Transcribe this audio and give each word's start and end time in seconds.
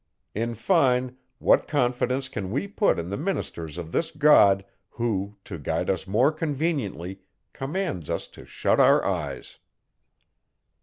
_In 0.33 0.55
fine, 0.55 1.15
what 1.37 1.67
confidence 1.67 2.27
can 2.27 2.49
we 2.49 2.67
put 2.67 2.97
in 2.97 3.11
the 3.11 3.17
ministers 3.17 3.77
of 3.77 3.91
this 3.91 4.09
God, 4.09 4.65
who, 4.89 5.35
to 5.43 5.59
guide 5.59 5.91
us 5.91 6.07
more 6.07 6.31
conveniently, 6.31 7.21
commands 7.53 8.09
us 8.09 8.27
to 8.29 8.43
shut 8.43 8.79
our 8.79 9.05
eyes? 9.05 9.59